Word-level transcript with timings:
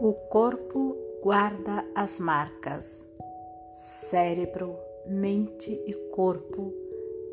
O 0.00 0.12
corpo 0.12 0.96
guarda 1.20 1.84
as 1.92 2.20
marcas, 2.20 3.08
cérebro, 3.72 4.76
mente 5.04 5.72
e 5.72 5.92
corpo 6.12 6.72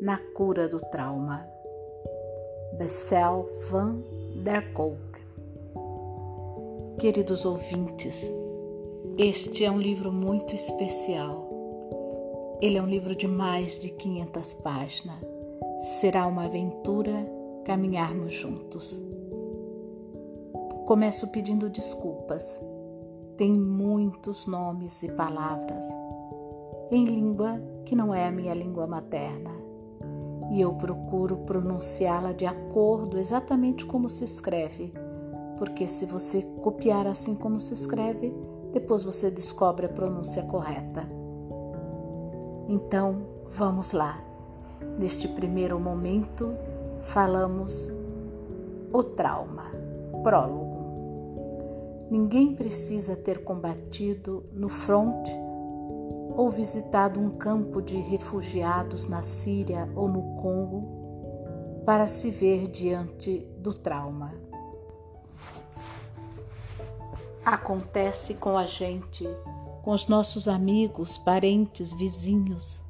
na 0.00 0.18
cura 0.34 0.68
do 0.68 0.80
trauma. 0.90 1.46
Bessel 2.76 3.48
van 3.70 4.02
der 4.42 4.72
Kolk. 4.72 4.98
Queridos 6.98 7.46
ouvintes, 7.46 8.34
este 9.16 9.64
é 9.64 9.70
um 9.70 9.78
livro 9.78 10.10
muito 10.10 10.52
especial. 10.52 11.48
Ele 12.60 12.78
é 12.78 12.82
um 12.82 12.88
livro 12.88 13.14
de 13.14 13.28
mais 13.28 13.78
de 13.78 13.90
500 13.90 14.54
páginas. 14.54 15.20
Será 16.00 16.26
uma 16.26 16.46
aventura 16.46 17.14
caminharmos 17.64 18.32
juntos. 18.32 19.00
Começo 20.86 21.26
pedindo 21.26 21.68
desculpas. 21.68 22.62
Tem 23.36 23.52
muitos 23.52 24.46
nomes 24.46 25.02
e 25.02 25.10
palavras 25.10 25.84
em 26.92 27.04
língua 27.04 27.60
que 27.84 27.96
não 27.96 28.14
é 28.14 28.28
a 28.28 28.30
minha 28.30 28.54
língua 28.54 28.86
materna. 28.86 29.50
E 30.52 30.60
eu 30.60 30.72
procuro 30.74 31.38
pronunciá-la 31.38 32.32
de 32.32 32.46
acordo 32.46 33.18
exatamente 33.18 33.84
como 33.84 34.08
se 34.08 34.22
escreve, 34.22 34.94
porque 35.58 35.88
se 35.88 36.06
você 36.06 36.42
copiar 36.62 37.08
assim 37.08 37.34
como 37.34 37.58
se 37.58 37.74
escreve, 37.74 38.32
depois 38.72 39.02
você 39.02 39.28
descobre 39.28 39.86
a 39.86 39.88
pronúncia 39.88 40.44
correta. 40.44 41.02
Então, 42.68 43.26
vamos 43.48 43.92
lá. 43.92 44.22
Neste 44.96 45.26
primeiro 45.26 45.80
momento, 45.80 46.54
falamos 47.02 47.92
o 48.92 49.02
trauma. 49.02 49.64
Prólogo. 50.22 50.65
Ninguém 52.10 52.54
precisa 52.54 53.16
ter 53.16 53.42
combatido 53.42 54.44
no 54.52 54.68
fronte 54.68 55.30
ou 56.36 56.50
visitado 56.50 57.18
um 57.18 57.30
campo 57.30 57.82
de 57.82 57.96
refugiados 57.96 59.08
na 59.08 59.22
Síria 59.22 59.88
ou 59.96 60.06
no 60.06 60.36
Congo 60.36 61.82
para 61.84 62.06
se 62.06 62.30
ver 62.30 62.68
diante 62.68 63.38
do 63.58 63.72
trauma. 63.72 64.34
Acontece 67.44 68.34
com 68.34 68.56
a 68.56 68.66
gente, 68.66 69.24
com 69.82 69.92
os 69.92 70.06
nossos 70.06 70.46
amigos, 70.46 71.16
parentes, 71.16 71.92
vizinhos. 71.92 72.82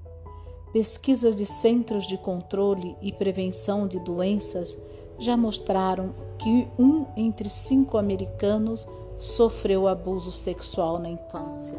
Pesquisas 0.72 1.36
de 1.36 1.46
centros 1.46 2.06
de 2.06 2.18
controle 2.18 2.96
e 3.00 3.12
prevenção 3.12 3.86
de 3.86 3.98
doenças 3.98 4.76
já 5.18 5.36
mostraram 5.36 6.14
que 6.38 6.68
um 6.78 7.06
entre 7.16 7.48
cinco 7.48 7.96
americanos 7.96 8.86
sofreu 9.18 9.88
abuso 9.88 10.30
sexual 10.30 10.98
na 10.98 11.08
infância, 11.08 11.78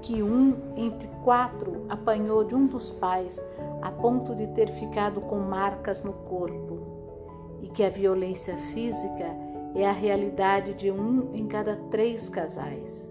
que 0.00 0.22
um 0.22 0.56
entre 0.76 1.08
quatro 1.24 1.84
apanhou 1.88 2.44
de 2.44 2.54
um 2.54 2.66
dos 2.66 2.90
pais 2.90 3.42
a 3.82 3.90
ponto 3.90 4.34
de 4.34 4.46
ter 4.48 4.70
ficado 4.72 5.20
com 5.20 5.36
marcas 5.36 6.02
no 6.02 6.12
corpo, 6.12 6.78
e 7.62 7.68
que 7.68 7.82
a 7.82 7.90
violência 7.90 8.56
física 8.72 9.26
é 9.74 9.86
a 9.86 9.92
realidade 9.92 10.74
de 10.74 10.90
um 10.90 11.34
em 11.34 11.46
cada 11.46 11.76
três 11.90 12.28
casais. 12.28 13.08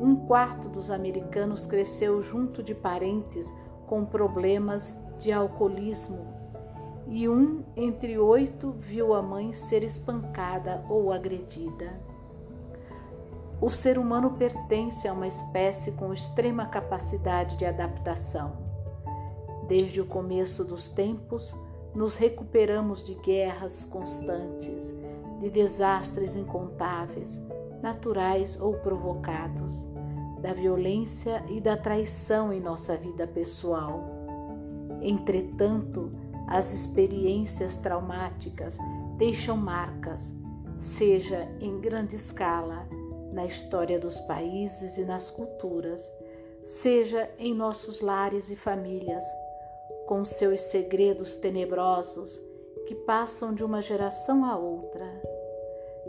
Um 0.00 0.14
quarto 0.14 0.68
dos 0.68 0.90
americanos 0.90 1.64
cresceu 1.64 2.20
junto 2.20 2.62
de 2.62 2.74
parentes 2.74 3.52
com 3.86 4.04
problemas 4.04 4.94
de 5.18 5.32
alcoolismo 5.32 6.36
e 7.08 7.28
um 7.28 7.62
entre 7.76 8.18
oito 8.18 8.72
viu 8.72 9.14
a 9.14 9.22
mãe 9.22 9.52
ser 9.52 9.84
espancada 9.84 10.84
ou 10.88 11.12
agredida. 11.12 11.98
O 13.60 13.70
ser 13.70 13.98
humano 13.98 14.32
pertence 14.32 15.08
a 15.08 15.12
uma 15.12 15.26
espécie 15.26 15.92
com 15.92 16.12
extrema 16.12 16.66
capacidade 16.66 17.56
de 17.56 17.64
adaptação. 17.64 18.52
Desde 19.66 20.00
o 20.00 20.06
começo 20.06 20.62
dos 20.62 20.88
tempos, 20.88 21.56
nos 21.94 22.16
recuperamos 22.16 23.02
de 23.02 23.14
guerras 23.14 23.86
constantes, 23.86 24.94
de 25.40 25.48
desastres 25.48 26.36
incontáveis, 26.36 27.40
naturais 27.82 28.60
ou 28.60 28.74
provocados, 28.74 29.88
da 30.42 30.52
violência 30.52 31.42
e 31.48 31.58
da 31.58 31.76
traição 31.76 32.52
em 32.52 32.60
nossa 32.60 32.94
vida 32.96 33.26
pessoal. 33.26 34.04
Entretanto, 35.00 36.12
as 36.46 36.74
experiências 36.74 37.78
traumáticas 37.78 38.76
deixam 39.16 39.56
marcas, 39.56 40.32
seja 40.78 41.48
em 41.58 41.80
grande 41.80 42.16
escala, 42.16 42.86
na 43.36 43.44
história 43.44 44.00
dos 44.00 44.18
países 44.18 44.96
e 44.96 45.04
nas 45.04 45.30
culturas, 45.30 46.10
seja 46.64 47.28
em 47.38 47.54
nossos 47.54 48.00
lares 48.00 48.48
e 48.48 48.56
famílias, 48.56 49.22
com 50.06 50.24
seus 50.24 50.62
segredos 50.62 51.36
tenebrosos 51.36 52.40
que 52.86 52.94
passam 52.94 53.52
de 53.52 53.62
uma 53.62 53.82
geração 53.82 54.42
a 54.42 54.56
outra. 54.56 55.04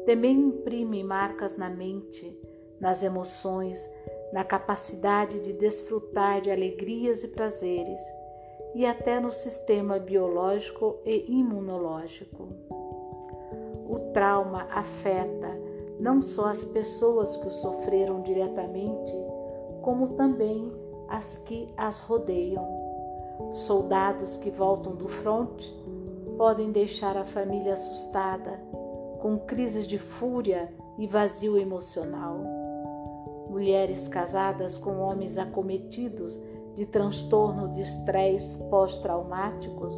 Também 0.06 0.40
imprime 0.40 1.04
marcas 1.04 1.58
na 1.58 1.70
mente, 1.70 2.40
nas 2.80 3.04
emoções, 3.04 3.78
na 4.32 4.46
capacidade 4.46 5.42
de 5.42 5.52
desfrutar 5.52 6.40
de 6.40 6.50
alegrias 6.50 7.26
e 7.26 7.28
prazeres, 7.28 8.00
e 8.74 8.86
até 8.86 9.20
no 9.20 9.32
sistema 9.32 10.00
biológico 10.00 10.98
e 11.04 11.26
imunológico. 11.30 12.48
O 13.90 14.00
trauma 14.14 14.66
afeta 14.72 15.57
não 16.00 16.22
só 16.22 16.50
as 16.50 16.64
pessoas 16.64 17.36
que 17.38 17.48
o 17.48 17.52
sofreram 17.52 18.22
diretamente, 18.22 19.14
como 19.82 20.10
também 20.10 20.72
as 21.08 21.38
que 21.38 21.74
as 21.78 22.00
rodeiam. 22.00 22.66
Soldados 23.54 24.38
que 24.38 24.50
voltam 24.50 24.96
do 24.96 25.08
fronte 25.08 25.74
podem 26.38 26.72
deixar 26.72 27.18
a 27.18 27.26
família 27.26 27.74
assustada, 27.74 28.60
com 29.20 29.38
crises 29.40 29.88
de 29.88 29.98
fúria 29.98 30.72
e 30.98 31.08
vazio 31.08 31.58
emocional. 31.58 32.40
Mulheres 33.50 34.08
casadas 34.08 34.78
com 34.78 35.00
homens 35.00 35.38
acometidos 35.38 36.40
de 36.76 36.86
transtorno 36.86 37.70
de 37.70 37.82
estresse 37.82 38.64
pós-traumáticos 38.66 39.96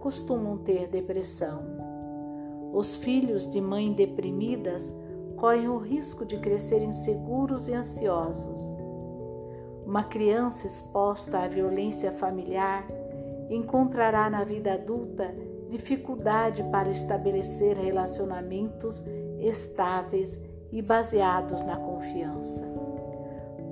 costumam 0.00 0.58
ter 0.58 0.88
depressão. 0.88 1.62
Os 2.72 2.96
filhos 2.96 3.50
de 3.50 3.60
mães 3.60 3.96
deprimidas 3.96 4.92
correm 5.38 5.68
o 5.68 5.78
risco 5.78 6.24
de 6.24 6.38
crescer 6.38 6.82
inseguros 6.82 7.68
e 7.68 7.74
ansiosos. 7.74 8.60
Uma 9.86 10.04
criança 10.04 10.66
exposta 10.66 11.38
à 11.38 11.48
violência 11.48 12.12
familiar 12.12 12.86
encontrará 13.48 14.28
na 14.28 14.44
vida 14.44 14.74
adulta 14.74 15.34
dificuldade 15.70 16.62
para 16.64 16.88
estabelecer 16.88 17.76
relacionamentos 17.76 19.02
estáveis 19.38 20.42
e 20.72 20.82
baseados 20.82 21.62
na 21.62 21.76
confiança. 21.76 22.62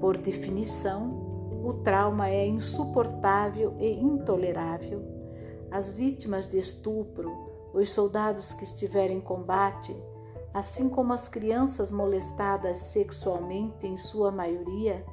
Por 0.01 0.17
definição, 0.17 1.27
o 1.65 1.73
trauma 1.83 2.29
é 2.29 2.47
insuportável 2.47 3.75
e 3.79 3.91
intolerável. 3.93 5.03
As 5.71 5.91
vítimas 5.91 6.49
de 6.49 6.59
estupro, 6.59 7.31
os 7.75 7.91
soldados 7.91 8.53
que 8.53 8.65
estiverem 8.65 9.19
em 9.19 9.21
combate, 9.21 9.97
assim 10.57 10.89
como 10.89 11.13
as 11.13 11.29
crianças 11.29 11.91
molestadas 11.91 12.79
sexualmente, 12.79 13.87
em 13.87 13.99
sua 13.99 14.31
maioria, 14.31 15.05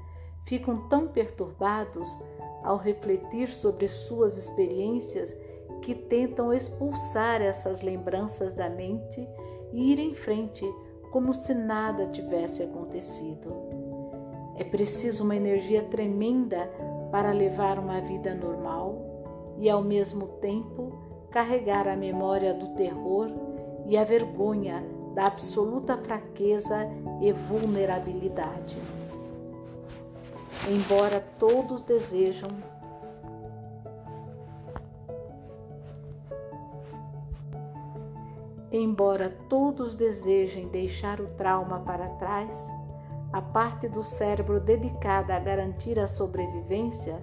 ficam 0.45 0.87
tão 0.87 1.09
perturbados 1.09 2.17
ao 2.63 2.77
refletir 2.77 3.49
sobre 3.49 3.89
suas 3.89 4.37
experiências 4.37 5.35
que 5.81 5.93
tentam 5.93 6.53
expulsar 6.53 7.41
essas 7.41 7.81
lembranças 7.81 8.53
da 8.53 8.69
mente 8.69 9.27
e 9.73 9.91
ir 9.91 9.99
em 9.99 10.13
frente 10.13 10.65
como 11.11 11.33
se 11.33 11.53
nada 11.53 12.07
tivesse 12.07 12.63
acontecido. 12.63 13.53
É 14.55 14.63
preciso 14.63 15.25
uma 15.25 15.35
energia 15.35 15.83
tremenda 15.83 16.71
para 17.11 17.33
levar 17.33 17.77
uma 17.79 17.99
vida 17.99 18.33
normal 18.33 19.55
e, 19.57 19.69
ao 19.69 19.83
mesmo 19.83 20.25
tempo, 20.39 20.97
carregar 21.29 21.85
a 21.85 21.97
memória 21.97 22.53
do 22.53 22.69
terror 22.75 23.29
e 23.85 23.97
a 23.97 24.05
vergonha 24.05 25.02
da 25.13 25.27
absoluta 25.27 25.97
fraqueza 25.97 26.87
e 27.21 27.31
vulnerabilidade. 27.31 28.77
Embora 30.67 31.19
todos 31.37 31.83
desejam 31.83 32.49
Embora 38.75 39.29
todos 39.47 39.93
desejem 39.93 40.67
deixar 40.67 41.21
o 41.21 41.27
trauma 41.27 41.81
para 41.81 42.09
trás, 42.15 42.67
a 43.31 43.39
parte 43.39 43.87
do 43.87 44.01
cérebro 44.01 44.59
dedicada 44.59 45.35
a 45.35 45.39
garantir 45.39 45.99
a 45.99 46.07
sobrevivência, 46.07 47.21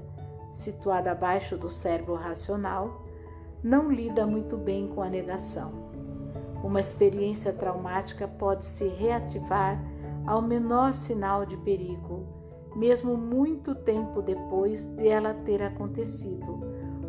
situada 0.52 1.10
abaixo 1.10 1.56
do 1.56 1.68
cérebro 1.68 2.14
racional, 2.14 3.02
não 3.64 3.90
lida 3.90 4.24
muito 4.24 4.56
bem 4.56 4.86
com 4.86 5.02
a 5.02 5.08
negação. 5.08 5.89
Uma 6.62 6.80
experiência 6.80 7.52
traumática 7.52 8.28
pode 8.28 8.64
se 8.64 8.86
reativar 8.86 9.82
ao 10.26 10.42
menor 10.42 10.94
sinal 10.94 11.46
de 11.46 11.56
perigo, 11.56 12.26
mesmo 12.76 13.16
muito 13.16 13.74
tempo 13.74 14.22
depois 14.22 14.86
de 14.86 15.08
ela 15.08 15.34
ter 15.34 15.62
acontecido, 15.62 16.60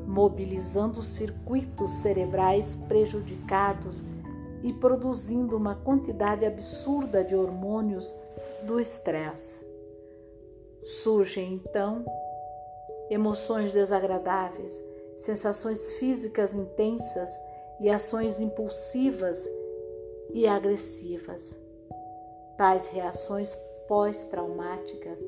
mobilizando 0.08 1.04
circuitos 1.04 1.92
cerebrais 1.96 2.76
prejudicados 2.88 4.04
e 4.64 4.72
produzindo 4.74 5.58
uma 5.58 5.76
quantidade 5.76 6.46
absurda 6.46 7.24
de 7.24 7.36
hormônios 7.36 8.16
do 8.64 8.80
estresse. 8.80 9.66
Surgem 10.84 11.54
então 11.54 12.06
emoções 13.10 13.74
desagradáveis, 13.74 14.82
sensações 15.20 15.92
físicas 15.94 16.54
intensas 16.56 17.32
e 17.82 17.90
ações 17.90 18.40
impulsivas 18.40 19.44
e 20.34 20.48
agressivas. 20.48 21.56
Tais 22.56 22.88
reações 22.88 23.58
pós-traumáticas 23.88 25.20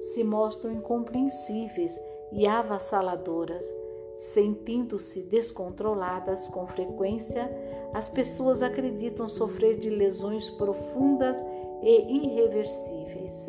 se 0.00 0.24
mostram 0.24 0.72
incompreensíveis 0.72 1.98
e 2.32 2.46
avassaladoras. 2.46 3.64
Sentindo-se 4.16 5.22
descontroladas 5.22 6.48
com 6.48 6.66
frequência, 6.66 7.48
as 7.94 8.08
pessoas 8.08 8.60
acreditam 8.60 9.28
sofrer 9.28 9.78
de 9.78 9.88
lesões 9.88 10.50
profundas 10.50 11.42
e 11.80 12.26
irreversíveis. 12.26 13.46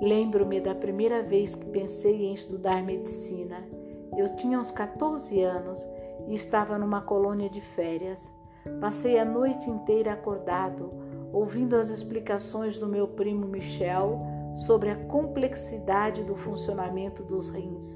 Lembro-me 0.00 0.60
da 0.60 0.74
primeira 0.74 1.22
vez 1.22 1.54
que 1.54 1.66
pensei 1.66 2.24
em 2.24 2.34
estudar 2.34 2.82
medicina. 2.82 3.75
Eu 4.16 4.34
tinha 4.34 4.58
uns 4.58 4.70
14 4.70 5.42
anos 5.42 5.86
e 6.26 6.34
estava 6.34 6.78
numa 6.78 7.02
colônia 7.02 7.50
de 7.50 7.60
férias. 7.60 8.32
Passei 8.80 9.18
a 9.18 9.24
noite 9.24 9.70
inteira 9.70 10.12
acordado, 10.12 10.90
ouvindo 11.32 11.76
as 11.76 11.90
explicações 11.90 12.78
do 12.78 12.88
meu 12.88 13.06
primo 13.08 13.46
Michel 13.46 14.20
sobre 14.56 14.90
a 14.90 14.96
complexidade 14.96 16.24
do 16.24 16.34
funcionamento 16.34 17.22
dos 17.22 17.50
rins, 17.50 17.94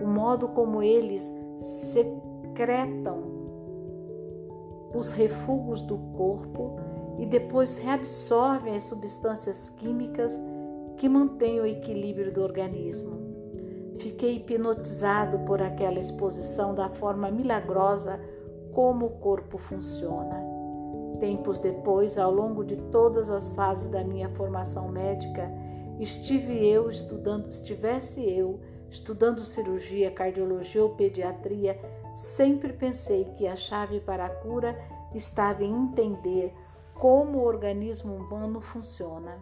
o 0.00 0.06
modo 0.06 0.48
como 0.48 0.82
eles 0.82 1.32
secretam 1.58 3.22
os 4.92 5.10
refugos 5.10 5.80
do 5.80 5.96
corpo 5.96 6.76
e 7.18 7.24
depois 7.24 7.78
reabsorvem 7.78 8.74
as 8.74 8.82
substâncias 8.82 9.70
químicas 9.70 10.36
que 10.96 11.08
mantém 11.08 11.60
o 11.60 11.66
equilíbrio 11.66 12.32
do 12.32 12.42
organismo. 12.42 13.21
Fiquei 14.02 14.34
hipnotizado 14.34 15.38
por 15.46 15.62
aquela 15.62 16.00
exposição 16.00 16.74
da 16.74 16.88
forma 16.88 17.30
milagrosa 17.30 18.18
como 18.72 19.06
o 19.06 19.10
corpo 19.10 19.56
funciona. 19.56 20.42
Tempos 21.20 21.60
depois, 21.60 22.18
ao 22.18 22.32
longo 22.32 22.64
de 22.64 22.74
todas 22.90 23.30
as 23.30 23.48
fases 23.50 23.88
da 23.88 24.02
minha 24.02 24.28
formação 24.30 24.88
médica, 24.88 25.48
estive 26.00 26.66
eu 26.66 26.90
estudando, 26.90 27.48
estivesse 27.48 28.28
eu 28.28 28.58
estudando 28.90 29.44
cirurgia, 29.44 30.10
cardiologia 30.10 30.82
ou 30.82 30.90
pediatria, 30.96 31.80
sempre 32.12 32.72
pensei 32.72 33.26
que 33.36 33.46
a 33.46 33.54
chave 33.54 34.00
para 34.00 34.26
a 34.26 34.30
cura 34.30 34.76
estava 35.14 35.62
em 35.62 35.72
entender 35.72 36.52
como 36.92 37.38
o 37.38 37.44
organismo 37.44 38.16
humano 38.16 38.60
funciona. 38.60 39.38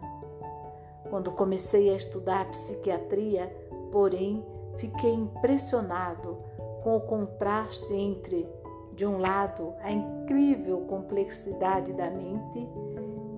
Quando 1.09 1.31
comecei 1.31 1.89
a 1.89 1.95
estudar 1.95 2.51
psiquiatria, 2.51 3.51
porém, 3.91 4.45
fiquei 4.77 5.13
impressionado 5.13 6.37
com 6.83 6.97
o 6.97 7.01
contraste 7.01 7.93
entre, 7.93 8.47
de 8.93 9.05
um 9.05 9.17
lado, 9.17 9.73
a 9.81 9.91
incrível 9.91 10.81
complexidade 10.81 11.93
da 11.93 12.09
mente 12.09 12.67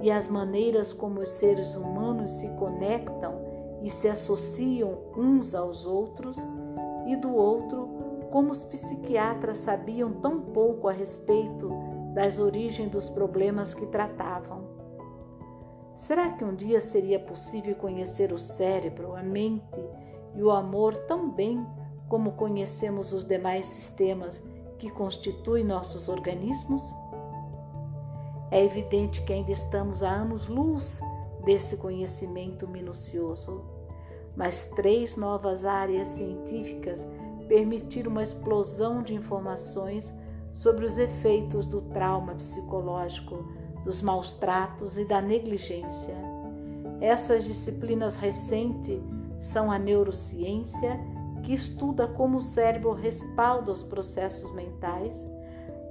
e 0.02 0.12
as 0.12 0.28
maneiras 0.28 0.92
como 0.92 1.22
os 1.22 1.30
seres 1.30 1.76
humanos 1.76 2.30
se 2.32 2.48
conectam 2.50 3.42
e 3.82 3.90
se 3.90 4.08
associam 4.08 4.98
uns 5.16 5.54
aos 5.54 5.86
outros, 5.86 6.38
e 7.06 7.16
do 7.18 7.36
outro, 7.36 7.90
como 8.32 8.52
os 8.52 8.64
psiquiatras 8.64 9.58
sabiam 9.58 10.14
tão 10.14 10.40
pouco 10.40 10.88
a 10.88 10.92
respeito 10.92 11.70
das 12.14 12.40
origens 12.40 12.90
dos 12.90 13.10
problemas 13.10 13.74
que 13.74 13.86
tratavam. 13.86 14.64
Será 15.96 16.30
que 16.30 16.44
um 16.44 16.56
dia 16.56 16.82
seria 16.82 17.20
possível 17.20 17.76
conhecer 17.76 18.34
o 18.34 18.40
cérebro, 18.40 19.16
a 19.16 19.22
mente 19.22 19.80
e 20.36 20.44
o 20.44 20.52
amor 20.52 20.96
tão 20.98 21.30
bem 21.30 21.66
como 22.08 22.34
conhecemos 22.34 23.14
os 23.14 23.26
demais 23.26 23.66
sistemas 23.66 24.42
que 24.78 24.90
constituem 24.90 25.64
nossos 25.64 26.10
organismos? 26.10 26.82
É 28.52 28.64
evidente 28.64 29.24
que 29.24 29.34
ainda 29.34 29.52
estamos 29.52 30.04
a 30.04 30.10
anos-luz 30.10 31.00
desse 31.44 31.78
conhecimento 31.78 32.68
minucioso, 32.68 33.64
mas 34.36 34.66
três 34.66 35.16
novas 35.16 35.66
áreas 35.66 36.10
científicas 36.10 37.06
permitiram 37.48 38.12
uma 38.12 38.24
explosão 38.24 39.02
de 39.02 39.14
informações 39.14 40.14
sobre 40.54 40.86
os 40.86 40.98
efeitos 40.98 41.68
do 41.68 41.82
trauma 41.82 42.36
psicológico 42.36 43.44
dos 43.84 44.02
maus 44.02 44.34
tratos 44.34 44.98
e 44.98 45.06
da 45.06 45.22
negligência. 45.22 46.16
Essas 47.02 47.44
disciplinas 47.44 48.16
recentes 48.16 49.02
são 49.44 49.70
a 49.70 49.78
neurociência, 49.78 50.98
que 51.44 51.54
estuda 51.54 52.08
como 52.08 52.38
o 52.38 52.42
cérebro 52.42 52.94
respalda 52.94 53.72
os 53.74 53.84
processos 53.84 54.54
mentais, 54.54 55.28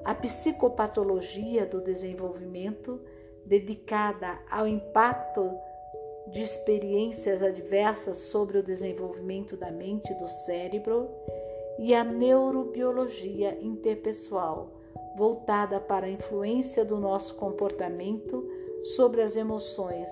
a 0.03 0.15
psicopatologia 0.15 1.67
do 1.67 1.83
desenvolvimento, 1.83 2.99
dedicada 3.45 4.39
ao 4.51 4.67
impacto 4.67 5.51
de 6.29 6.41
experiências 6.41 7.43
adversas 7.43 8.17
sobre 8.19 8.57
o 8.57 8.63
desenvolvimento 8.63 9.55
da 9.55 9.71
mente 9.71 10.13
e 10.13 10.19
do 10.19 10.29
cérebro, 10.29 11.11
e 11.79 11.95
a 11.95 12.03
neurobiologia 12.03 13.59
interpessoal 13.61 14.71
voltada 15.15 15.79
para 15.79 16.07
a 16.07 16.11
influência 16.11 16.87
do 16.87 16.97
nosso 16.97 17.35
comportamento 17.35 18.49
sobre 18.97 19.21
as 19.21 19.37
emoções, 19.37 20.09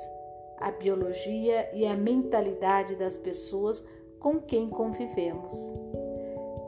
a 0.60 0.70
biologia 0.70 1.68
e 1.72 1.86
a 1.86 1.96
mentalidade 1.96 2.94
das 2.94 3.16
pessoas 3.16 3.84
com 4.18 4.38
quem 4.38 4.68
convivemos. 4.68 5.56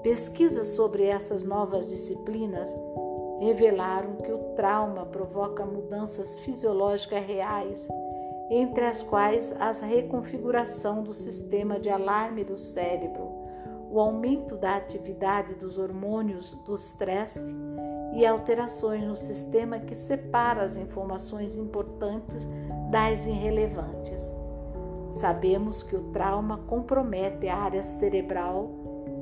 Pesquisas 0.02 0.68
sobre 0.68 1.04
essas 1.04 1.44
novas 1.44 1.88
disciplinas 1.88 2.74
revelaram 3.40 4.16
que 4.16 4.32
o 4.32 4.38
trauma 4.56 5.04
provoca 5.04 5.64
mudanças 5.64 6.38
fisiológicas 6.40 7.24
reais, 7.24 7.86
entre 8.50 8.84
as 8.84 9.02
quais 9.02 9.54
a 9.60 9.70
reconfiguração 9.72 11.02
do 11.02 11.12
sistema 11.12 11.78
de 11.78 11.88
alarme 11.88 12.44
do 12.44 12.56
cérebro, 12.56 13.42
o 13.90 14.00
aumento 14.00 14.56
da 14.56 14.76
atividade 14.76 15.54
dos 15.54 15.78
hormônios 15.78 16.54
do 16.64 16.74
estresse 16.74 17.54
e 18.14 18.26
alterações 18.26 19.04
no 19.04 19.16
sistema 19.16 19.78
que 19.78 19.94
separa 19.94 20.62
as 20.62 20.76
informações 20.76 21.56
importantes 21.56 22.48
das 22.92 23.26
irrelevantes. 23.26 24.22
Sabemos 25.12 25.82
que 25.82 25.96
o 25.96 26.12
trauma 26.12 26.58
compromete 26.66 27.48
a 27.48 27.56
área 27.56 27.82
cerebral 27.82 28.70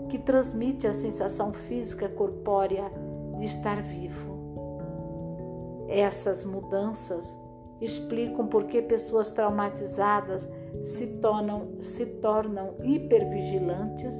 que 0.09 0.19
transmite 0.19 0.89
a 0.89 0.93
sensação 0.93 1.53
física 1.53 2.09
corpórea 2.09 2.91
de 3.39 3.45
estar 3.45 3.81
vivo. 3.81 5.87
Essas 5.89 6.45
mudanças 6.45 7.33
explicam 7.81 8.49
por 8.49 8.65
que 8.65 8.83
pessoas 8.83 9.31
traumatizadas 9.31 10.47
se 10.83 11.07
tornam, 11.07 11.81
se 11.81 12.07
tornam 12.07 12.75
hipervigilantes 12.83 14.17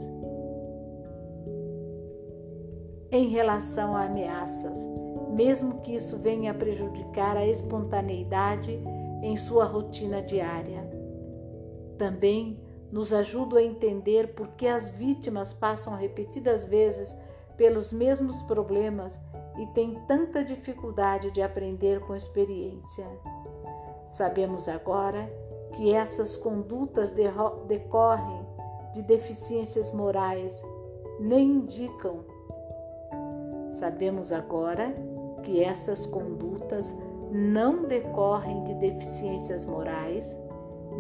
em 3.11 3.27
relação 3.31 3.97
a 3.97 4.05
ameaças, 4.05 4.79
mesmo 5.35 5.81
que 5.81 5.97
isso 5.97 6.17
venha 6.19 6.53
a 6.53 6.55
prejudicar 6.55 7.37
a 7.37 7.45
espontaneidade 7.45 8.81
em 9.23 9.37
sua 9.37 9.65
rotina 9.65 10.23
diária. 10.23 10.89
Também 11.99 12.59
nos 12.91 13.13
ajuda 13.13 13.59
a 13.59 13.63
entender 13.63 14.35
por 14.35 14.49
que 14.49 14.67
as 14.67 14.91
vítimas 14.91 15.53
passam 15.53 15.95
repetidas 15.95 16.65
vezes 16.65 17.17
pelos 17.57 17.93
mesmos 17.93 18.41
problemas 18.43 19.21
e 19.59 19.67
têm 19.69 19.95
tanta 20.07 20.43
dificuldade 20.43 21.31
de 21.31 21.43
aprender 21.43 22.01
com 22.01 22.17
experiência. 22.17 23.07
Sabemos 24.07 24.69
agora 24.69 25.31
que 25.77 25.95
essas 25.95 26.37
condutas 26.37 27.13
decorrem 27.13 28.47
de 28.93 29.03
deficiências 29.03 29.93
morais, 29.93 30.61
nem 31.21 31.47
indicam 31.47 32.25
Sabemos 33.73 34.33
agora 34.33 34.95
que 35.43 35.63
essas 35.63 36.05
condutas 36.05 36.95
não 37.31 37.85
decorrem 37.85 38.65
de 38.65 38.75
deficiências 38.75 39.65
morais, 39.65 40.27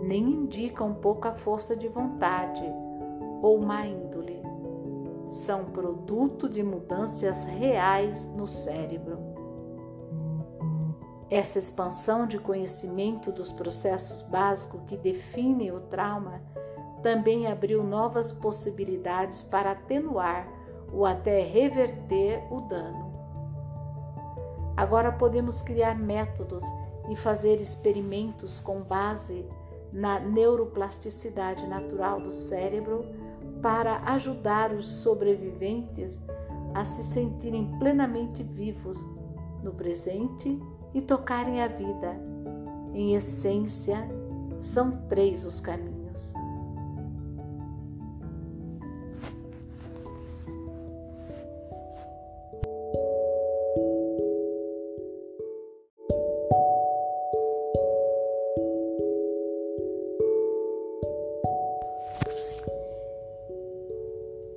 nem 0.02 0.22
indicam 0.22 0.94
pouca 0.94 1.32
força 1.32 1.76
de 1.76 1.88
vontade 1.88 2.62
ou 3.42 3.60
má 3.60 3.86
índole. 3.86 4.40
São 5.28 5.66
produto 5.66 6.48
de 6.48 6.62
mudanças 6.62 7.44
reais 7.44 8.24
no 8.34 8.46
cérebro. 8.46 9.18
Essa 11.28 11.58
expansão 11.58 12.26
de 12.26 12.38
conhecimento 12.38 13.30
dos 13.30 13.52
processos 13.52 14.22
básicos 14.22 14.80
que 14.86 14.96
definem 14.96 15.70
o 15.70 15.80
trauma 15.80 16.40
também 17.02 17.46
abriu 17.46 17.84
novas 17.84 18.32
possibilidades 18.32 19.42
para 19.42 19.72
atenuar 19.72 20.48
ou 20.92 21.06
até 21.06 21.40
reverter 21.40 22.42
o 22.50 22.60
dano. 22.62 23.09
Agora 24.76 25.12
podemos 25.12 25.60
criar 25.60 25.98
métodos 25.98 26.64
e 27.10 27.16
fazer 27.16 27.60
experimentos 27.60 28.60
com 28.60 28.82
base 28.82 29.44
na 29.92 30.20
neuroplasticidade 30.20 31.66
natural 31.66 32.20
do 32.20 32.30
cérebro 32.30 33.04
para 33.60 33.98
ajudar 34.12 34.72
os 34.72 34.86
sobreviventes 34.86 36.18
a 36.74 36.84
se 36.84 37.02
sentirem 37.02 37.66
plenamente 37.78 38.42
vivos 38.42 38.98
no 39.62 39.72
presente 39.72 40.58
e 40.94 41.02
tocarem 41.02 41.62
a 41.62 41.68
vida. 41.68 42.16
Em 42.94 43.14
essência, 43.14 44.08
são 44.60 45.02
três 45.08 45.44
os 45.44 45.60
caminhos 45.60 45.99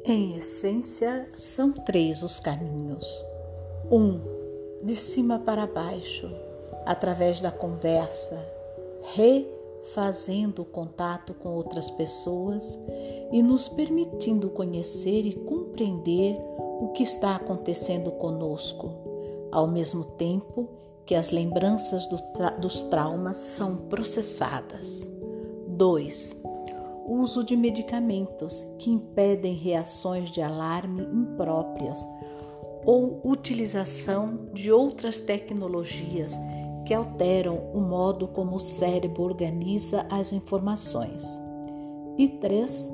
Em 0.05 0.36
essência, 0.36 1.29
são 1.33 1.72
três 1.72 2.24
os 2.24 2.38
caminhos. 2.38 3.07
Um, 3.89 4.19
de 4.83 4.98
cima 4.98 5.39
para 5.39 5.65
baixo, 5.65 6.29
através 6.86 7.39
da 7.39 7.50
conversa, 7.50 8.38
refazendo 9.13 10.63
o 10.63 10.65
contato 10.65 11.33
com 11.33 11.55
outras 11.55 11.89
pessoas 11.89 12.77
e 13.31 13.41
nos 13.41 13.69
permitindo 13.69 14.50
conhecer 14.50 15.25
e 15.25 15.36
compreender 15.36 16.38
o 16.81 16.89
que 16.89 17.03
está 17.03 17.38
acontecendo 17.38 18.12
conosco, 18.12 18.91
ao 19.53 19.67
mesmo 19.67 20.03
tempo 20.03 20.67
que 21.05 21.15
as 21.15 21.31
lembranças 21.31 22.05
do 22.07 22.17
tra 22.33 22.50
dos 22.50 22.81
traumas 22.81 23.38
são 23.38 23.77
processadas. 23.88 25.10
2 25.65 26.43
uso 27.05 27.43
de 27.43 27.55
medicamentos 27.55 28.67
que 28.79 28.89
impedem 28.89 29.53
reações 29.53 30.31
de 30.31 30.41
alarme 30.41 31.03
impróprias 31.03 32.07
ou 32.86 33.22
utilização 33.24 34.48
de 34.53 34.72
outras 34.72 35.19
tecnologias 35.19 36.38
que 36.86 36.93
alteram 36.93 37.72
o 37.74 37.79
modo 37.79 38.27
como 38.27 38.57
o 38.57 38.60
cérebro 38.60 39.24
organiza 39.24 40.05
as 40.10 40.33
informações. 40.33 41.24
E 42.17 42.27
três, 42.27 42.89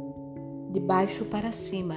de 0.72 0.80
baixo 0.80 1.26
para 1.26 1.52
cima, 1.52 1.96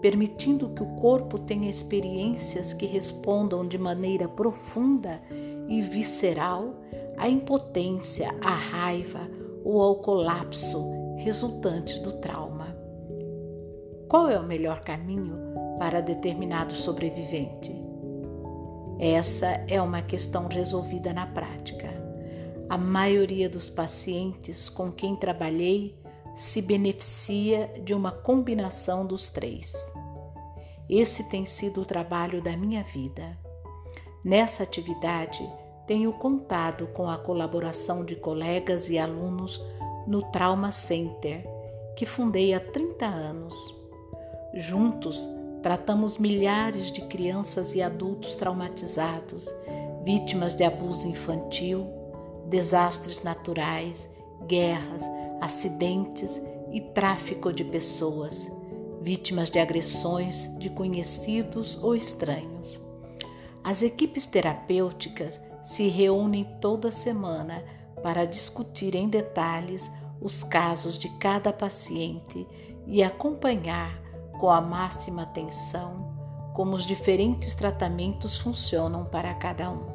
permitindo 0.00 0.70
que 0.70 0.82
o 0.82 0.96
corpo 0.96 1.38
tenha 1.38 1.68
experiências 1.68 2.72
que 2.72 2.86
respondam 2.86 3.66
de 3.66 3.76
maneira 3.76 4.28
profunda 4.28 5.20
e 5.68 5.80
visceral 5.80 6.74
à 7.16 7.28
impotência, 7.28 8.28
à 8.42 8.50
raiva 8.50 9.28
ou 9.64 9.80
ao 9.80 9.96
colapso 9.96 11.01
resultantes 11.22 11.98
do 12.00 12.12
trauma. 12.12 12.76
Qual 14.08 14.28
é 14.28 14.38
o 14.38 14.46
melhor 14.46 14.80
caminho 14.80 15.38
para 15.78 16.02
determinado 16.02 16.74
sobrevivente? 16.74 17.72
Essa 18.98 19.64
é 19.68 19.80
uma 19.80 20.02
questão 20.02 20.48
resolvida 20.48 21.12
na 21.12 21.26
prática. 21.26 21.88
A 22.68 22.76
maioria 22.76 23.48
dos 23.48 23.70
pacientes 23.70 24.68
com 24.68 24.92
quem 24.92 25.16
trabalhei 25.16 25.98
se 26.34 26.60
beneficia 26.60 27.72
de 27.84 27.94
uma 27.94 28.10
combinação 28.10 29.06
dos 29.06 29.28
três. 29.28 29.74
Esse 30.88 31.24
tem 31.24 31.46
sido 31.46 31.82
o 31.82 31.86
trabalho 31.86 32.42
da 32.42 32.56
minha 32.56 32.82
vida. 32.82 33.38
Nessa 34.24 34.62
atividade, 34.62 35.48
tenho 35.86 36.12
contado 36.12 36.86
com 36.88 37.08
a 37.08 37.16
colaboração 37.16 38.04
de 38.04 38.16
colegas 38.16 38.88
e 38.88 38.98
alunos 38.98 39.60
no 40.06 40.22
Trauma 40.22 40.70
Center, 40.70 41.44
que 41.96 42.06
fundei 42.06 42.54
há 42.54 42.60
30 42.60 43.06
anos. 43.06 43.54
Juntos, 44.54 45.28
tratamos 45.62 46.18
milhares 46.18 46.90
de 46.90 47.02
crianças 47.02 47.74
e 47.74 47.82
adultos 47.82 48.34
traumatizados, 48.34 49.48
vítimas 50.04 50.54
de 50.54 50.64
abuso 50.64 51.06
infantil, 51.06 51.86
desastres 52.46 53.22
naturais, 53.22 54.08
guerras, 54.46 55.04
acidentes 55.40 56.40
e 56.72 56.80
tráfico 56.80 57.52
de 57.52 57.64
pessoas, 57.64 58.50
vítimas 59.00 59.50
de 59.50 59.58
agressões 59.58 60.50
de 60.58 60.70
conhecidos 60.70 61.78
ou 61.80 61.94
estranhos. 61.94 62.80
As 63.62 63.82
equipes 63.82 64.26
terapêuticas 64.26 65.40
se 65.62 65.86
reúnem 65.88 66.44
toda 66.60 66.90
semana 66.90 67.62
para 68.02 68.26
discutir 68.26 68.94
em 68.94 69.08
detalhes 69.08 69.90
os 70.20 70.42
casos 70.44 70.98
de 70.98 71.08
cada 71.18 71.52
paciente 71.52 72.46
e 72.86 73.02
acompanhar 73.02 74.00
com 74.38 74.50
a 74.50 74.60
máxima 74.60 75.22
atenção 75.22 76.12
como 76.54 76.74
os 76.74 76.84
diferentes 76.84 77.54
tratamentos 77.54 78.36
funcionam 78.38 79.04
para 79.04 79.34
cada 79.34 79.70
um. 79.70 79.86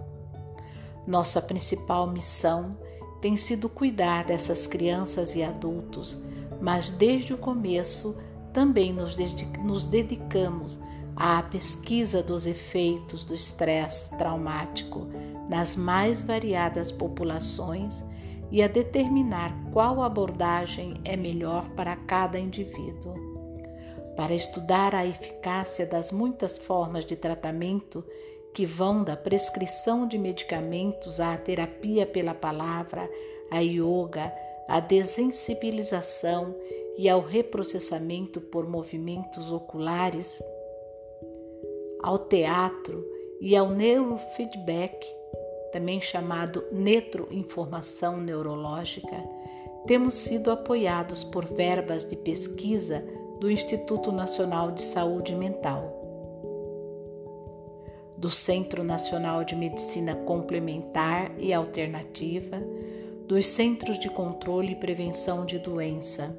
Nossa 1.05 1.41
principal 1.41 2.07
missão 2.07 2.77
tem 3.21 3.35
sido 3.35 3.69
cuidar 3.69 4.25
dessas 4.25 4.67
crianças 4.67 5.35
e 5.35 5.43
adultos, 5.43 6.21
mas 6.61 6.91
desde 6.91 7.33
o 7.33 7.37
começo 7.37 8.15
também 8.51 8.91
nos, 8.91 9.15
dedicamos 9.15 10.79
à 11.19 11.41
pesquisa 11.41 12.21
dos 12.21 12.45
efeitos 12.45 13.25
do 13.25 13.33
estresse 13.33 14.15
traumático 14.17 15.07
nas 15.49 15.75
mais 15.75 16.21
variadas 16.21 16.91
populações 16.91 18.05
e 18.51 18.61
a 18.61 18.67
determinar 18.67 19.51
qual 19.73 20.01
abordagem 20.01 21.01
é 21.03 21.17
melhor 21.17 21.67
para 21.69 21.95
cada 21.95 22.37
indivíduo. 22.37 23.15
Para 24.15 24.33
estudar 24.33 24.93
a 24.95 25.05
eficácia 25.05 25.85
das 25.85 26.11
muitas 26.11 26.57
formas 26.57 27.05
de 27.05 27.15
tratamento 27.15 28.05
que 28.53 28.65
vão 28.65 29.03
da 29.03 29.17
prescrição 29.17 30.07
de 30.07 30.17
medicamentos 30.17 31.19
à 31.19 31.35
terapia 31.37 32.05
pela 32.05 32.33
palavra, 32.33 33.09
à 33.51 33.59
yoga, 33.59 34.33
à 34.67 34.79
desensibilização 34.79 36.55
e 36.97 37.07
ao 37.07 37.21
reprocessamento 37.21 38.41
por 38.41 38.67
movimentos 38.67 39.51
oculares, 39.51 40.41
ao 42.07 42.17
teatro 42.17 43.05
e 43.41 43.53
ao 43.53 43.69
neurofeedback, 43.69 45.05
também 45.73 45.99
chamado 45.99 46.63
netroinformação 46.71 48.15
neurológica, 48.15 49.21
temos 49.85 50.15
sido 50.15 50.49
apoiados 50.49 51.25
por 51.25 51.43
verbas 51.43 52.05
de 52.05 52.15
pesquisa 52.15 53.03
do 53.41 53.51
Instituto 53.51 54.09
Nacional 54.13 54.71
de 54.71 54.83
Saúde 54.83 55.35
Mental, 55.35 55.93
do 58.17 58.29
Centro 58.29 58.85
Nacional 58.85 59.43
de 59.43 59.53
Medicina 59.53 60.15
Complementar 60.15 61.33
e 61.37 61.53
Alternativa, 61.53 62.57
dos 63.27 63.47
Centros 63.47 63.99
de 63.99 64.09
Controle 64.09 64.71
e 64.71 64.75
Prevenção 64.77 65.45
de 65.45 65.59
Doença 65.59 66.33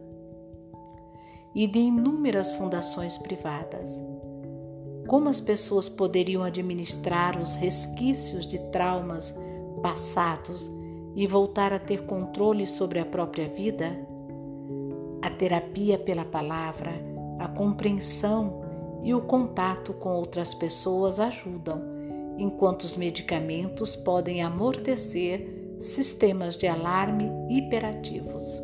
e 1.54 1.66
de 1.66 1.78
inúmeras 1.78 2.52
fundações 2.52 3.18
privadas. 3.18 4.02
Como 5.08 5.30
as 5.30 5.40
pessoas 5.40 5.88
poderiam 5.88 6.42
administrar 6.42 7.40
os 7.40 7.56
resquícios 7.56 8.46
de 8.46 8.58
traumas 8.70 9.34
passados 9.82 10.70
e 11.16 11.26
voltar 11.26 11.72
a 11.72 11.78
ter 11.78 12.04
controle 12.04 12.66
sobre 12.66 12.98
a 12.98 13.06
própria 13.06 13.48
vida? 13.48 13.98
A 15.22 15.30
terapia 15.30 15.98
pela 15.98 16.26
palavra, 16.26 16.92
a 17.38 17.48
compreensão 17.48 18.60
e 19.02 19.14
o 19.14 19.22
contato 19.22 19.94
com 19.94 20.10
outras 20.10 20.52
pessoas 20.52 21.18
ajudam, 21.18 21.80
enquanto 22.36 22.82
os 22.82 22.94
medicamentos 22.94 23.96
podem 23.96 24.42
amortecer 24.42 25.74
sistemas 25.78 26.54
de 26.54 26.66
alarme 26.66 27.30
hiperativos. 27.48 28.62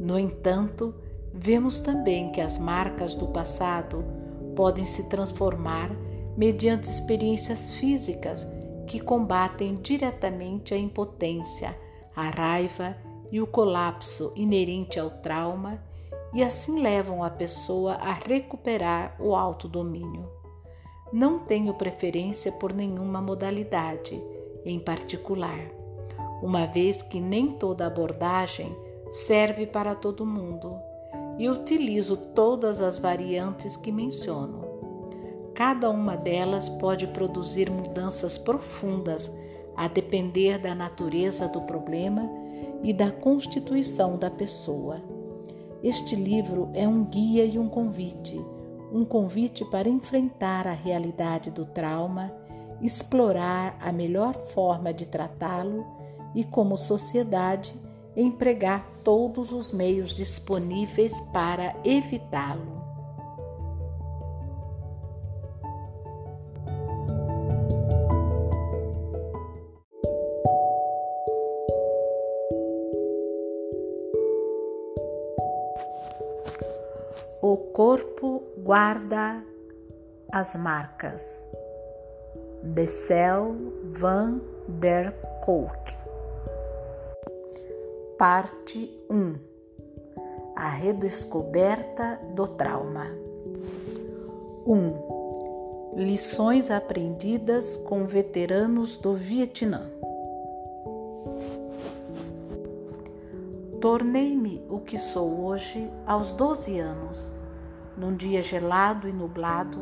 No 0.00 0.18
entanto, 0.18 0.92
vemos 1.32 1.78
também 1.78 2.32
que 2.32 2.40
as 2.40 2.58
marcas 2.58 3.14
do 3.14 3.28
passado 3.28 4.15
podem 4.56 4.84
se 4.84 5.04
transformar 5.04 5.90
mediante 6.36 6.90
experiências 6.90 7.70
físicas 7.72 8.48
que 8.86 8.98
combatem 8.98 9.76
diretamente 9.76 10.74
a 10.74 10.78
impotência, 10.78 11.78
a 12.14 12.30
raiva 12.30 12.96
e 13.30 13.40
o 13.40 13.46
colapso 13.46 14.32
inerente 14.34 14.98
ao 14.98 15.10
trauma 15.10 15.82
e 16.32 16.42
assim 16.42 16.80
levam 16.80 17.22
a 17.22 17.30
pessoa 17.30 17.94
a 17.94 18.12
recuperar 18.12 19.16
o 19.20 19.34
autodomínio. 19.34 20.28
Não 21.12 21.38
tenho 21.38 21.74
preferência 21.74 22.50
por 22.50 22.72
nenhuma 22.72 23.20
modalidade 23.20 24.20
em 24.64 24.78
particular, 24.80 25.70
uma 26.42 26.66
vez 26.66 27.00
que 27.00 27.20
nem 27.20 27.52
toda 27.52 27.86
abordagem 27.86 28.76
serve 29.08 29.66
para 29.66 29.94
todo 29.94 30.26
mundo 30.26 30.76
e 31.38 31.48
utilizo 31.48 32.16
todas 32.16 32.80
as 32.80 32.98
variantes 32.98 33.76
que 33.76 33.92
menciono. 33.92 34.64
Cada 35.54 35.90
uma 35.90 36.16
delas 36.16 36.68
pode 36.68 37.06
produzir 37.08 37.70
mudanças 37.70 38.36
profundas 38.36 39.30
a 39.76 39.88
depender 39.88 40.58
da 40.58 40.74
natureza 40.74 41.48
do 41.48 41.62
problema 41.62 42.28
e 42.82 42.92
da 42.92 43.10
constituição 43.10 44.18
da 44.18 44.30
pessoa. 44.30 45.00
Este 45.82 46.16
livro 46.16 46.70
é 46.74 46.88
um 46.88 47.04
guia 47.04 47.44
e 47.44 47.58
um 47.58 47.68
convite, 47.68 48.38
um 48.92 49.04
convite 49.04 49.64
para 49.66 49.88
enfrentar 49.88 50.66
a 50.66 50.72
realidade 50.72 51.50
do 51.50 51.66
trauma, 51.66 52.32
explorar 52.80 53.76
a 53.80 53.92
melhor 53.92 54.34
forma 54.48 54.92
de 54.92 55.06
tratá-lo 55.06 55.86
e, 56.34 56.44
como 56.44 56.76
sociedade, 56.76 57.74
empregar 58.16 58.84
todos 59.04 59.52
os 59.52 59.70
meios 59.70 60.14
disponíveis 60.14 61.20
para 61.32 61.76
evitá-lo. 61.84 62.76
O 77.42 77.56
corpo 77.72 78.42
guarda 78.58 79.44
as 80.32 80.56
marcas. 80.56 81.44
Bessel 82.62 83.54
van 83.92 84.40
der 84.66 85.12
Kolk. 85.44 86.05
Parte 88.18 88.90
1 89.10 89.34
A 90.56 90.70
redescoberta 90.70 92.18
do 92.34 92.48
trauma. 92.48 93.08
1. 94.66 95.96
Lições 95.96 96.70
aprendidas 96.70 97.76
com 97.84 98.06
veteranos 98.06 98.96
do 98.96 99.12
Vietnã. 99.12 99.90
Tornei-me 103.82 104.64
o 104.70 104.80
que 104.80 104.96
sou 104.96 105.44
hoje 105.44 105.90
aos 106.06 106.32
12 106.32 106.78
anos, 106.78 107.18
num 107.98 108.16
dia 108.16 108.40
gelado 108.40 109.06
e 109.06 109.12
nublado, 109.12 109.78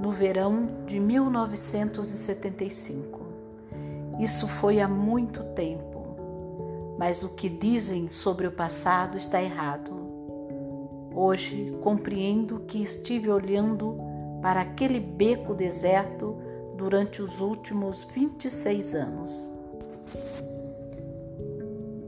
no 0.00 0.10
verão 0.10 0.66
de 0.84 0.98
1975. 0.98 3.24
Isso 4.18 4.48
foi 4.48 4.80
há 4.80 4.88
muito 4.88 5.44
tempo, 5.54 5.95
mas 6.98 7.22
o 7.22 7.30
que 7.30 7.48
dizem 7.48 8.08
sobre 8.08 8.46
o 8.46 8.52
passado 8.52 9.16
está 9.16 9.42
errado. 9.42 9.92
Hoje 11.14 11.76
compreendo 11.82 12.60
que 12.60 12.82
estive 12.82 13.30
olhando 13.30 13.98
para 14.42 14.60
aquele 14.60 15.00
beco 15.00 15.54
deserto 15.54 16.36
durante 16.76 17.22
os 17.22 17.40
últimos 17.40 18.04
26 18.04 18.94
anos. 18.94 19.30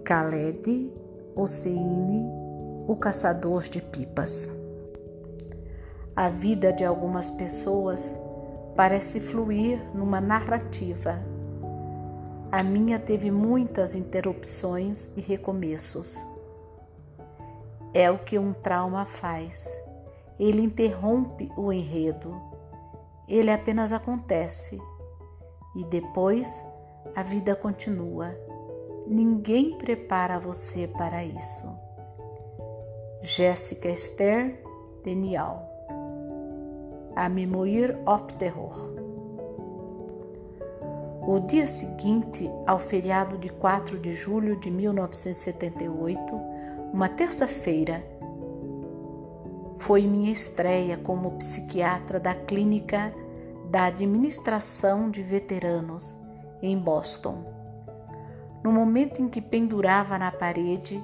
Khaled 0.05 0.93
Hosseini, 1.35 2.25
o 2.87 2.97
caçador 2.97 3.63
de 3.63 3.81
pipas. 3.81 4.49
A 6.17 6.29
vida 6.29 6.73
de 6.73 6.85
algumas 6.85 7.31
pessoas 7.31 8.15
parece 8.75 9.21
fluir 9.21 9.81
numa 9.95 10.21
narrativa. 10.21 11.23
A 12.51 12.63
minha 12.63 12.99
teve 12.99 13.31
muitas 13.31 13.95
interrupções 13.95 15.11
e 15.17 15.21
recomeços. 15.21 16.17
É 17.93 18.11
o 18.11 18.19
que 18.19 18.39
um 18.39 18.53
trauma 18.53 19.05
faz. 19.05 19.69
Ele 20.39 20.63
interrompe 20.63 21.51
o 21.57 21.73
enredo. 21.73 22.35
Ele 23.29 23.51
apenas 23.51 23.93
acontece. 23.93 24.81
E 25.77 25.85
depois 25.85 26.65
a 27.15 27.23
vida 27.23 27.55
continua 27.55 28.35
Ninguém 29.11 29.79
prepara 29.79 30.39
você 30.39 30.87
para 30.87 31.25
isso. 31.25 31.67
Jéssica 33.23 33.89
Esther 33.89 34.63
Denial 35.03 35.67
A 37.17 37.27
Memoir 37.31 37.99
of 38.07 38.37
Terror 38.37 39.08
O 41.31 41.39
dia 41.41 41.67
seguinte 41.67 42.51
ao 42.67 42.79
feriado 42.79 43.37
de 43.37 43.51
4 43.51 43.99
de 43.99 44.15
julho 44.15 44.59
de 44.59 44.71
1978, 44.71 46.35
uma 46.91 47.07
terça-feira, 47.07 48.03
foi 49.77 50.07
minha 50.07 50.33
estreia 50.33 50.97
como 50.97 51.33
psiquiatra 51.33 52.19
da 52.19 52.35
clínica 52.35 53.13
da 53.71 53.85
Administração 53.85 55.11
de 55.11 55.23
Veteranos 55.23 56.17
em 56.63 56.79
Boston. 56.79 57.45
No 58.65 58.73
momento 58.73 59.21
em 59.21 59.29
que 59.29 59.43
pendurava 59.43 60.17
na 60.17 60.33
parede 60.33 60.99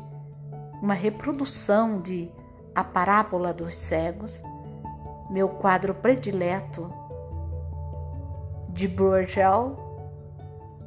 uma 0.81 0.95
reprodução 0.95 2.01
de 2.01 2.33
A 2.75 2.83
Parábola 2.83 3.53
dos 3.53 3.75
Cegos, 3.75 4.43
meu 5.29 5.51
quadro 5.51 5.93
predileto 5.93 6.91
de 8.71 8.89
Bruegel, 8.89 9.84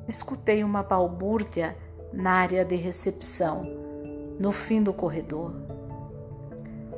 escutei 0.08 0.64
uma 0.64 0.84
balbúrdia 0.84 1.78
na 2.14 2.32
área 2.32 2.64
de 2.64 2.76
recepção, 2.76 3.66
no 4.40 4.52
fim 4.52 4.82
do 4.82 4.94
corredor. 4.94 5.54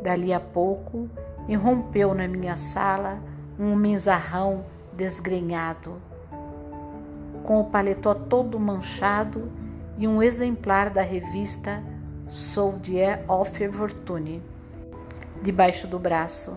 Dali 0.03 0.31
a 0.31 0.39
pouco, 0.39 1.09
irrompeu 1.47 2.13
na 2.13 2.27
minha 2.27 2.55
sala 2.55 3.19
um 3.57 3.75
menzarrão 3.75 4.65
desgrenhado 4.93 6.01
com 7.43 7.59
o 7.59 7.65
paletó 7.65 8.13
todo 8.13 8.59
manchado 8.59 9.51
e 9.97 10.07
um 10.07 10.21
exemplar 10.21 10.91
da 10.91 11.01
revista 11.01 11.83
Soldier 12.27 13.23
of 13.27 13.69
Fortune 13.71 14.43
debaixo 15.41 15.87
do 15.87 15.97
braço. 15.97 16.55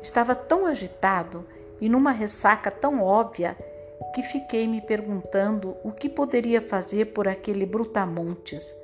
Estava 0.00 0.36
tão 0.36 0.66
agitado 0.66 1.44
e 1.80 1.88
numa 1.88 2.12
ressaca 2.12 2.70
tão 2.70 3.02
óbvia 3.02 3.56
que 4.06 4.22
fiquei 4.22 4.66
me 4.66 4.80
perguntando 4.80 5.76
o 5.84 5.92
que 5.92 6.08
poderia 6.08 6.60
fazer 6.60 7.06
por 7.06 7.28
aquele 7.28 7.66
brutamontes. 7.66 8.74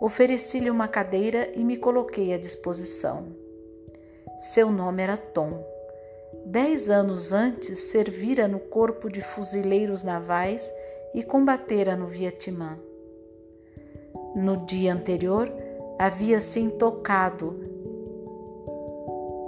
Ofereci-lhe 0.00 0.70
uma 0.70 0.88
cadeira 0.88 1.50
e 1.54 1.64
me 1.64 1.76
coloquei 1.76 2.32
à 2.32 2.38
disposição. 2.38 3.26
Seu 4.40 4.70
nome 4.70 5.02
era 5.02 5.16
Tom. 5.16 5.64
Dez 6.46 6.88
anos 6.88 7.32
antes, 7.32 7.90
servira 7.90 8.48
no 8.48 8.58
Corpo 8.58 9.10
de 9.10 9.20
Fuzileiros 9.20 10.02
Navais 10.02 10.72
e 11.12 11.22
combatera 11.22 11.94
no 11.96 12.06
Vietnã. 12.06 12.78
No 14.34 14.64
dia 14.64 14.94
anterior, 14.94 15.52
havia 15.98 16.40
se 16.40 16.60
intocado 16.60 17.68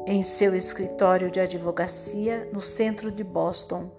em 0.06 0.22
seu 0.22 0.54
escritório 0.54 1.30
de 1.30 1.40
advocacia 1.40 2.48
no 2.52 2.60
centro 2.60 3.10
de 3.10 3.22
Boston, 3.22 3.90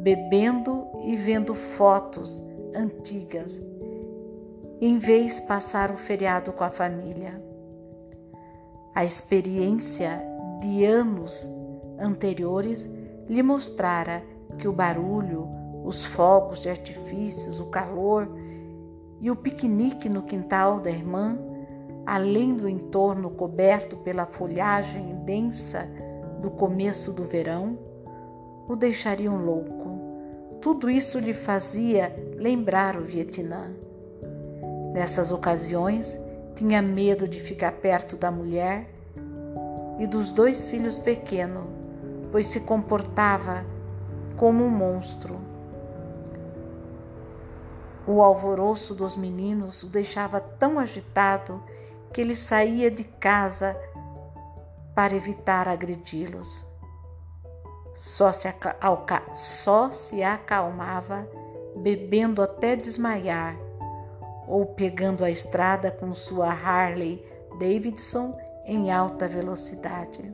bebendo 0.00 0.86
e 1.04 1.14
vendo 1.14 1.54
fotos 1.54 2.42
antigas, 2.74 3.60
em 4.80 4.98
vez 4.98 5.36
de 5.36 5.42
passar 5.42 5.90
o 5.90 5.96
feriado 5.96 6.52
com 6.52 6.64
a 6.64 6.70
família. 6.70 7.42
A 8.94 9.04
experiência 9.04 10.20
de 10.60 10.84
anos 10.84 11.46
anteriores 11.98 12.88
lhe 13.28 13.42
mostrara 13.42 14.22
que 14.58 14.66
o 14.66 14.72
barulho, 14.72 15.46
os 15.84 16.04
fogos 16.04 16.62
de 16.62 16.70
artifícios, 16.70 17.60
o 17.60 17.66
calor 17.66 18.28
e 19.20 19.30
o 19.30 19.36
piquenique 19.36 20.08
no 20.08 20.22
quintal 20.22 20.80
da 20.80 20.90
irmã, 20.90 21.38
além 22.06 22.54
do 22.54 22.68
entorno 22.68 23.30
coberto 23.30 23.98
pela 23.98 24.24
folhagem 24.24 25.14
densa 25.24 25.86
do 26.40 26.50
começo 26.50 27.12
do 27.12 27.24
verão, 27.24 27.78
o 28.66 28.74
deixariam 28.74 29.36
louco. 29.36 29.79
Tudo 30.60 30.90
isso 30.90 31.18
lhe 31.18 31.34
fazia 31.34 32.14
lembrar 32.36 32.96
o 32.96 33.04
Vietnã. 33.04 33.70
Nessas 34.92 35.32
ocasiões, 35.32 36.18
tinha 36.56 36.82
medo 36.82 37.26
de 37.26 37.40
ficar 37.40 37.72
perto 37.72 38.16
da 38.16 38.30
mulher 38.30 38.88
e 39.98 40.06
dos 40.06 40.30
dois 40.30 40.66
filhos 40.66 40.98
pequenos 40.98 41.80
pois 42.30 42.48
se 42.48 42.60
comportava 42.60 43.64
como 44.36 44.64
um 44.64 44.70
monstro. 44.70 45.38
O 48.06 48.22
alvoroço 48.22 48.94
dos 48.94 49.16
meninos 49.16 49.82
o 49.82 49.88
deixava 49.88 50.40
tão 50.40 50.78
agitado 50.78 51.62
que 52.12 52.20
ele 52.20 52.34
saía 52.34 52.90
de 52.90 53.04
casa 53.04 53.76
para 54.94 55.14
evitar 55.14 55.68
agredi-los. 55.68 56.69
Só 58.00 58.32
se, 58.32 58.48
só 59.34 59.90
se 59.90 60.22
acalmava 60.22 61.28
bebendo 61.76 62.42
até 62.42 62.74
desmaiar, 62.74 63.56
ou 64.48 64.66
pegando 64.66 65.22
a 65.22 65.30
estrada 65.30 65.90
com 65.90 66.12
sua 66.14 66.50
Harley 66.50 67.22
Davidson 67.58 68.36
em 68.64 68.90
alta 68.90 69.28
velocidade. 69.28 70.32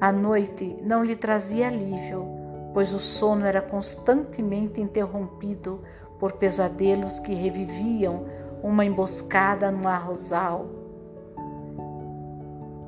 A 0.00 0.10
noite 0.10 0.78
não 0.82 1.04
lhe 1.04 1.14
trazia 1.14 1.68
alívio, 1.68 2.26
pois 2.72 2.92
o 2.94 2.98
sono 2.98 3.44
era 3.44 3.60
constantemente 3.60 4.80
interrompido 4.80 5.82
por 6.18 6.32
pesadelos 6.32 7.18
que 7.18 7.34
reviviam 7.34 8.24
uma 8.62 8.84
emboscada 8.84 9.70
no 9.70 9.86
arrozal. 9.86 10.66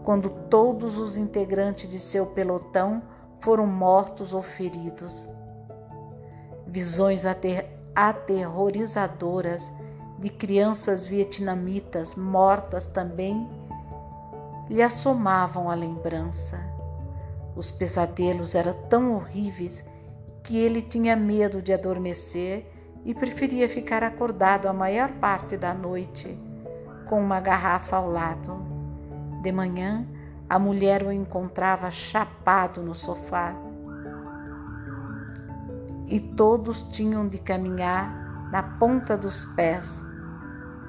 Quando 0.06 0.30
todos 0.48 0.98
os 0.98 1.16
integrantes 1.16 1.90
de 1.90 1.98
seu 1.98 2.26
pelotão 2.26 3.02
foram 3.40 3.66
mortos 3.66 4.32
ou 4.32 4.40
feridos. 4.40 5.28
Visões 6.64 7.26
ater 7.26 7.68
aterrorizadoras 7.92 9.68
de 10.20 10.30
crianças 10.30 11.08
vietnamitas 11.08 12.14
mortas 12.14 12.86
também 12.86 13.50
lhe 14.70 14.80
assomavam 14.80 15.68
a 15.68 15.74
lembrança. 15.74 16.56
Os 17.56 17.72
pesadelos 17.72 18.54
eram 18.54 18.74
tão 18.88 19.12
horríveis 19.12 19.84
que 20.44 20.56
ele 20.56 20.82
tinha 20.82 21.16
medo 21.16 21.60
de 21.60 21.72
adormecer 21.72 22.64
e 23.04 23.12
preferia 23.12 23.68
ficar 23.68 24.04
acordado 24.04 24.68
a 24.68 24.72
maior 24.72 25.10
parte 25.14 25.56
da 25.56 25.74
noite, 25.74 26.38
com 27.08 27.20
uma 27.20 27.40
garrafa 27.40 27.96
ao 27.96 28.08
lado. 28.08 28.75
De 29.46 29.52
manhã, 29.52 30.04
a 30.50 30.58
mulher 30.58 31.04
o 31.04 31.12
encontrava 31.12 31.88
chapado 31.88 32.82
no 32.82 32.96
sofá. 32.96 33.54
E 36.08 36.18
todos 36.18 36.82
tinham 36.88 37.28
de 37.28 37.38
caminhar 37.38 38.50
na 38.50 38.60
ponta 38.60 39.16
dos 39.16 39.44
pés, 39.54 40.02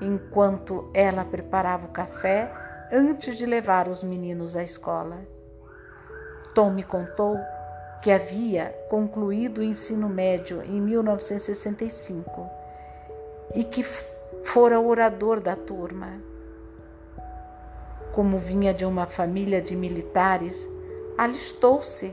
enquanto 0.01 0.89
ela 0.91 1.23
preparava 1.23 1.85
o 1.85 1.91
café 1.91 2.51
antes 2.91 3.37
de 3.37 3.45
levar 3.45 3.87
os 3.87 4.01
meninos 4.01 4.55
à 4.55 4.63
escola. 4.63 5.19
Tom 6.55 6.71
me 6.71 6.81
contou 6.81 7.37
que 8.01 8.09
havia 8.09 8.75
concluído 8.89 9.59
o 9.59 9.63
ensino 9.63 10.09
médio 10.09 10.63
em 10.63 10.81
1965 10.81 12.49
e 13.53 13.63
que 13.63 13.83
fora 13.83 14.79
orador 14.79 15.41
da 15.41 15.55
turma 15.55 16.26
como 18.17 18.39
vinha 18.39 18.73
de 18.73 18.83
uma 18.83 19.05
família 19.05 19.61
de 19.61 19.75
militares, 19.75 20.67
alistou-se 21.15 22.11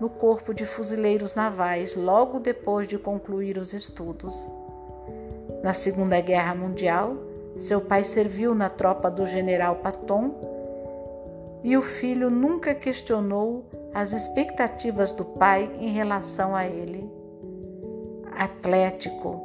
no 0.00 0.10
Corpo 0.10 0.52
de 0.52 0.66
Fuzileiros 0.66 1.36
Navais 1.36 1.94
logo 1.94 2.40
depois 2.40 2.88
de 2.88 2.98
concluir 2.98 3.56
os 3.56 3.72
estudos. 3.72 4.34
Na 5.62 5.72
Segunda 5.72 6.20
Guerra 6.20 6.56
Mundial, 6.56 7.16
seu 7.56 7.80
pai 7.80 8.02
serviu 8.02 8.52
na 8.52 8.68
tropa 8.68 9.08
do 9.08 9.26
general 9.26 9.76
Patton 9.76 10.34
e 11.62 11.76
o 11.76 11.82
filho 11.82 12.30
nunca 12.30 12.74
questionou 12.74 13.64
as 13.94 14.12
expectativas 14.12 15.12
do 15.12 15.24
pai 15.24 15.70
em 15.78 15.90
relação 15.92 16.56
a 16.56 16.66
ele. 16.66 17.08
Atlético, 18.36 19.40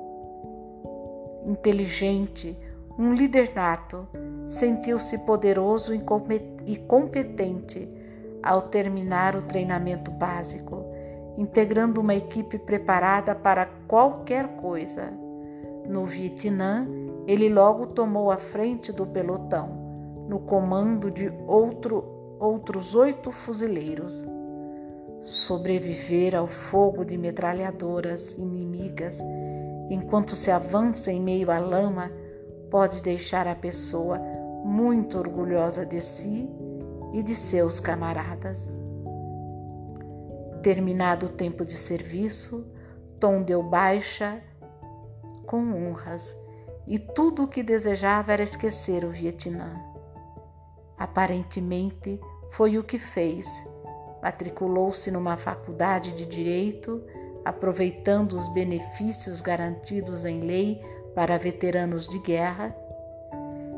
inteligente, 1.45 2.58
um 2.97 3.13
líder 3.13 3.51
nato, 3.53 4.08
sentiu-se 4.47 5.17
poderoso 5.19 5.93
e 5.93 6.77
competente 6.77 7.89
ao 8.41 8.63
terminar 8.63 9.36
o 9.36 9.41
treinamento 9.43 10.12
básico, 10.12 10.84
integrando 11.38 12.01
uma 12.01 12.13
equipe 12.13 12.58
preparada 12.60 13.34
para 13.34 13.65
qualquer 13.88 14.47
coisa. 14.58 15.12
No 15.88 16.06
Vietnã, 16.06 16.88
ele 17.25 17.49
logo 17.49 17.88
tomou 17.88 18.32
a 18.32 18.38
frente 18.38 18.91
do 18.91 19.06
pelotão, 19.06 20.25
no 20.27 20.39
comando 20.39 21.10
de 21.10 21.32
outro, 21.47 22.38
outros 22.39 22.93
oito 22.95 23.32
fuzileiros. 23.32 24.13
Sobreviver 25.23 26.36
ao 26.36 26.47
fogo 26.47 27.06
de 27.06 27.17
metralhadoras 27.17 28.38
inimigas 28.38 29.19
enquanto 29.89 30.36
se 30.36 30.51
avança 30.51 31.12
em 31.12 31.21
meio 31.21 31.49
à 31.49 31.60
lama 31.60 32.12
pode 32.69 33.01
deixar 33.01 33.47
a 33.47 33.56
pessoa 33.56 34.19
muito 34.63 35.17
orgulhosa 35.17 35.86
de 35.86 36.02
si 36.02 36.49
e 37.13 37.21
de 37.21 37.36
seus 37.36 37.80
camaradas. 37.80 38.76
Terminado 40.62 41.26
o 41.26 41.30
tempo 41.30 41.65
de 41.65 41.73
serviço, 41.73 42.65
Tom 43.19 43.43
deu 43.43 43.62
baixa 43.62 44.41
com 45.45 45.58
honras 45.73 46.38
e 46.88 46.97
tudo 46.97 47.43
o 47.43 47.47
que 47.47 47.62
desejava 47.62 48.34
era 48.34 48.43
esquecer 48.43 49.04
o 49.04 49.12
Vietnã. 49.12 49.82
Aparentemente 50.97 52.19
foi 52.52 52.78
o 52.78 52.84
que 52.84 52.97
fez. 52.97 53.47
Matriculou-se 54.21 55.12
numa 55.12 55.38
faculdade 55.38 56.13
de 56.13 56.26
direito, 56.26 57.04
aproveitando 57.43 58.34
os 58.34 58.54
benefícios 58.54 59.41
garantidos 59.41 60.23
em 60.23 60.41
lei 60.41 60.82
para 61.13 61.38
veteranos 61.38 62.08
de 62.08 62.19
guerra. 62.19 62.76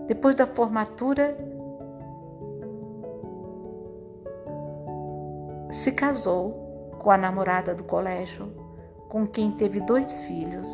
Depois 0.07 0.35
da 0.35 0.45
formatura, 0.45 1.35
se 5.71 5.91
casou 5.91 6.95
com 6.99 7.11
a 7.11 7.17
namorada 7.17 7.73
do 7.73 7.83
colégio, 7.83 8.51
com 9.09 9.27
quem 9.27 9.51
teve 9.51 9.79
dois 9.81 10.11
filhos. 10.19 10.67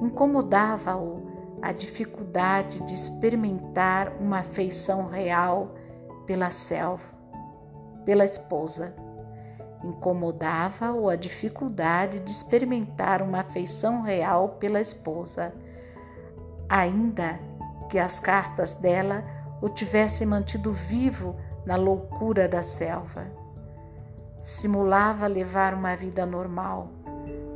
Incomodava-o 0.00 1.22
a 1.62 1.72
dificuldade 1.72 2.80
de 2.84 2.94
experimentar 2.94 4.12
uma 4.20 4.40
afeição 4.40 5.06
real 5.06 5.74
pela 6.26 6.50
selva, 6.50 7.04
pela 8.04 8.24
esposa. 8.24 8.94
Incomodava-o 9.84 11.08
a 11.08 11.16
dificuldade 11.16 12.20
de 12.20 12.30
experimentar 12.30 13.22
uma 13.22 13.40
afeição 13.40 14.02
real 14.02 14.50
pela 14.60 14.80
esposa, 14.80 15.52
ainda 16.68 17.38
que 17.92 17.98
as 17.98 18.18
cartas 18.18 18.72
dela 18.72 19.22
o 19.60 19.68
tivessem 19.68 20.26
mantido 20.26 20.72
vivo 20.72 21.36
na 21.66 21.76
loucura 21.76 22.48
da 22.48 22.62
selva. 22.62 23.26
Simulava 24.42 25.26
levar 25.26 25.74
uma 25.74 25.94
vida 25.94 26.24
normal, 26.24 26.88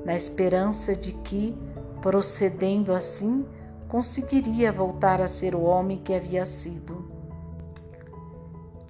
na 0.05 0.14
esperança 0.14 0.94
de 0.94 1.12
que, 1.12 1.57
procedendo 2.03 2.92
assim, 2.92 3.46
conseguiria 3.88 4.70
voltar 4.70 5.22
a 5.22 5.27
ser 5.27 5.55
o 5.55 5.62
homem 5.62 6.03
que 6.05 6.12
havia 6.12 6.44
sido. 6.44 7.11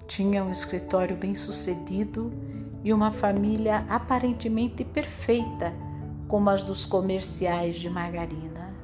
Tinha 0.05 0.43
um 0.43 0.51
escritório 0.51 1.15
bem 1.15 1.33
sucedido 1.33 2.29
e 2.83 2.91
uma 2.91 3.11
família 3.11 3.85
aparentemente 3.87 4.83
perfeita, 4.83 5.73
como 6.27 6.49
as 6.49 6.61
dos 6.61 6.85
comerciais 6.85 7.77
de 7.77 7.89
margarina. 7.89 8.75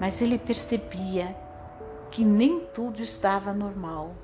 Mas 0.00 0.20
ele 0.20 0.36
percebia 0.36 1.48
que 2.10 2.24
nem 2.24 2.60
tudo 2.74 3.02
estava 3.02 3.52
normal. 3.52 4.14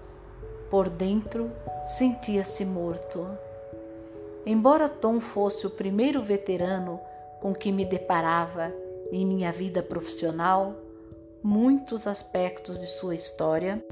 Por 0.71 0.89
dentro, 0.89 1.51
sentia-se 1.97 2.65
morto. 2.65 3.27
Embora 4.45 4.89
Tom 4.89 5.21
fosse 5.21 5.67
o 5.67 5.71
primeiro 5.71 6.23
veterano 6.23 7.01
com 7.41 7.55
que 7.55 7.71
me 7.71 7.85
deparava 7.85 8.73
em 9.13 9.25
minha 9.25 9.53
vida 9.53 9.83
profissional, 9.83 10.75
muitos 11.43 12.07
aspectos 12.07 12.79
de 12.79 12.87
sua 12.87 13.15
história 13.15 13.85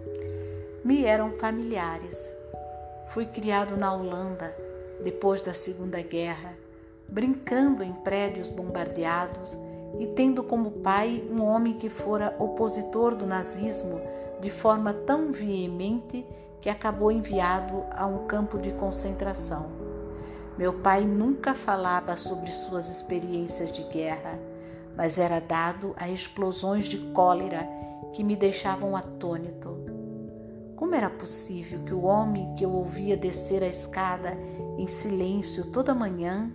me 0.84 1.04
eram 1.04 1.32
familiares. 1.38 2.36
Fui 3.08 3.26
criado 3.26 3.76
na 3.76 3.94
Holanda 3.94 4.54
depois 5.02 5.42
da 5.42 5.52
Segunda 5.52 6.00
Guerra, 6.02 6.54
brincando 7.08 7.82
em 7.82 7.92
prédios 7.92 8.48
bombardeados 8.48 9.56
e 9.98 10.06
tendo 10.08 10.42
como 10.42 10.70
pai 10.70 11.22
um 11.30 11.42
homem 11.42 11.74
que 11.74 11.88
fora 11.88 12.34
opositor 12.38 13.14
do 13.14 13.26
nazismo 13.26 14.00
de 14.40 14.50
forma 14.50 14.92
tão 14.92 15.32
veemente 15.32 16.26
que 16.60 16.68
acabou 16.68 17.12
enviado 17.12 17.84
a 17.90 18.06
um 18.06 18.26
campo 18.26 18.58
de 18.58 18.72
concentração. 18.72 19.66
Meu 20.56 20.72
pai 20.72 21.04
nunca 21.04 21.54
falava 21.54 22.16
sobre 22.16 22.50
suas 22.50 22.88
experiências 22.88 23.72
de 23.72 23.82
guerra, 23.84 24.38
mas 24.96 25.18
era 25.18 25.40
dado 25.40 25.94
a 25.96 26.08
explosões 26.08 26.86
de 26.86 26.98
cólera 27.12 27.68
que 28.12 28.22
me 28.22 28.36
deixavam 28.36 28.96
atônito. 28.96 29.76
Como 30.76 30.94
era 30.94 31.10
possível 31.10 31.80
que 31.84 31.92
o 31.92 32.04
homem 32.04 32.54
que 32.54 32.64
eu 32.64 32.72
ouvia 32.72 33.16
descer 33.16 33.62
a 33.62 33.66
escada 33.66 34.36
em 34.78 34.86
silêncio 34.86 35.70
toda 35.72 35.94
manhã 35.94 36.50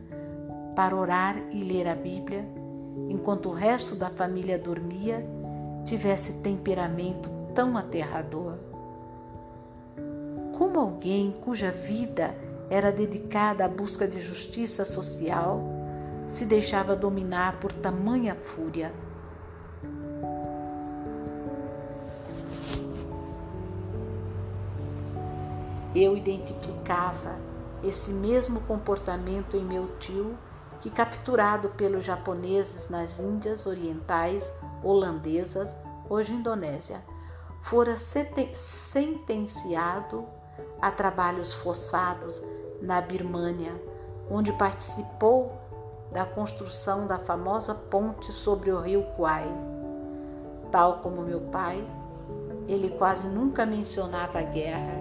para 0.75 0.95
orar 0.95 1.35
e 1.51 1.63
ler 1.63 1.87
a 1.87 1.95
Bíblia, 1.95 2.47
enquanto 3.07 3.49
o 3.49 3.53
resto 3.53 3.95
da 3.95 4.09
família 4.09 4.57
dormia, 4.57 5.25
tivesse 5.85 6.41
temperamento 6.41 7.29
tão 7.53 7.77
aterrador? 7.77 8.55
Como 10.57 10.79
alguém 10.79 11.31
cuja 11.31 11.71
vida 11.71 12.35
era 12.69 12.91
dedicada 12.91 13.65
à 13.65 13.67
busca 13.67 14.07
de 14.07 14.19
justiça 14.19 14.83
social 14.85 15.61
se 16.27 16.45
deixava 16.45 16.95
dominar 16.95 17.59
por 17.59 17.73
tamanha 17.73 18.35
fúria. 18.35 18.93
Eu 25.95 26.15
identificava 26.15 27.35
esse 27.83 28.11
mesmo 28.11 28.61
comportamento 28.61 29.57
em 29.57 29.65
meu 29.65 29.87
tio, 29.97 30.37
que, 30.81 30.89
capturado 30.89 31.69
pelos 31.69 32.03
japoneses 32.03 32.89
nas 32.89 33.19
Índias 33.19 33.65
Orientais, 33.65 34.51
holandesas, 34.83 35.73
hoje 36.09 36.33
Indonésia, 36.33 37.01
fora 37.61 37.95
sentenciado 37.97 40.25
a 40.81 40.91
trabalhos 40.91 41.53
forçados 41.53 42.41
na 42.81 42.99
Birmânia, 43.01 43.73
onde 44.29 44.51
participou 44.53 45.57
da 46.11 46.25
construção 46.25 47.05
da 47.05 47.19
famosa 47.19 47.75
ponte 47.75 48.31
sobre 48.31 48.71
o 48.71 48.79
rio 48.79 49.03
Kwai. 49.15 49.47
Tal 50.71 50.99
como 50.99 51.21
meu 51.21 51.41
pai, 51.41 51.85
ele 52.67 52.89
quase 52.97 53.27
nunca 53.27 53.65
mencionava 53.65 54.39
a 54.39 54.43
guerra 54.43 54.93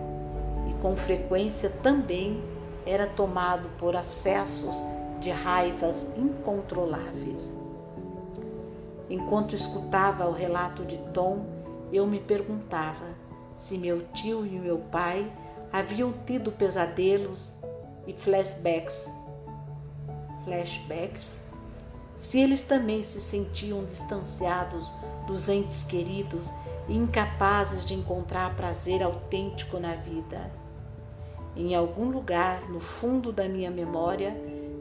e 0.68 0.74
com 0.82 0.96
frequência 0.96 1.70
também 1.82 2.42
era 2.84 3.06
tomado 3.06 3.68
por 3.78 3.94
acessos 3.94 4.74
de 5.20 5.30
raivas 5.30 6.12
incontroláveis. 6.16 7.52
Enquanto 9.10 9.54
escutava 9.54 10.28
o 10.28 10.32
relato 10.32 10.84
de 10.84 10.96
Tom, 11.12 11.46
eu 11.92 12.06
me 12.06 12.20
perguntava 12.20 13.06
se 13.56 13.78
meu 13.78 14.06
tio 14.12 14.46
e 14.46 14.50
meu 14.50 14.78
pai 14.78 15.30
haviam 15.72 16.12
tido 16.26 16.52
pesadelos 16.52 17.52
e 18.06 18.12
flashbacks. 18.12 19.10
Flashbacks? 20.44 21.38
Se 22.16 22.40
eles 22.40 22.64
também 22.64 23.02
se 23.02 23.20
sentiam 23.20 23.84
distanciados 23.84 24.92
dos 25.26 25.48
entes 25.48 25.82
queridos 25.82 26.46
e 26.88 26.96
incapazes 26.96 27.84
de 27.84 27.94
encontrar 27.94 28.56
prazer 28.56 29.02
autêntico 29.02 29.78
na 29.78 29.94
vida. 29.94 30.50
Em 31.56 31.74
algum 31.74 32.10
lugar, 32.10 32.68
no 32.68 32.80
fundo 32.80 33.32
da 33.32 33.48
minha 33.48 33.70
memória, 33.70 34.36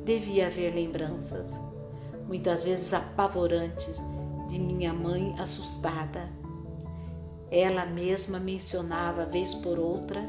devia 0.07 0.47
haver 0.47 0.73
lembranças, 0.73 1.53
muitas 2.25 2.63
vezes 2.63 2.93
apavorantes, 2.93 4.01
de 4.47 4.57
minha 4.57 4.93
mãe 4.93 5.35
assustada. 5.37 6.29
Ela 7.51 7.85
mesma 7.85 8.39
mencionava, 8.39 9.25
vez 9.25 9.53
por 9.55 9.77
outra, 9.77 10.21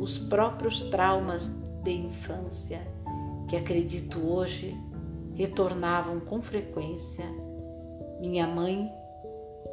os 0.00 0.18
próprios 0.18 0.82
traumas 0.90 1.46
de 1.84 1.92
infância, 1.92 2.80
que 3.48 3.56
acredito 3.56 4.18
hoje 4.18 4.76
retornavam 5.36 6.18
com 6.18 6.42
frequência. 6.42 7.24
Minha 8.20 8.48
mãe 8.48 8.90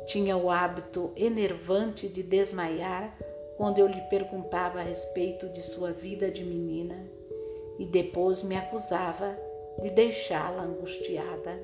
tinha 0.06 0.38
o 0.38 0.52
hábito 0.52 1.12
enervante 1.16 2.08
de 2.08 2.22
desmaiar 2.22 3.12
quando 3.58 3.80
eu 3.80 3.88
lhe 3.88 4.02
perguntava 4.02 4.80
a 4.80 4.84
respeito 4.84 5.50
de 5.50 5.62
sua 5.62 5.92
vida 5.92 6.30
de 6.30 6.44
menina 6.44 6.96
e 7.80 7.86
depois 7.86 8.44
me 8.44 8.56
acusava 8.56 9.47
de 9.82 9.90
deixá-la 9.90 10.64
angustiada. 10.64 11.60